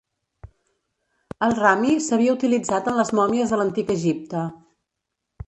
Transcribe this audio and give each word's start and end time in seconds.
El 1.47 1.53
rami 1.59 1.93
s'havia 2.07 2.33
utilitzat 2.39 2.91
en 2.93 2.99
les 3.01 3.13
mòmies 3.21 3.55
de 3.55 3.61
l'antic 3.61 3.95
Egipte. 3.99 4.49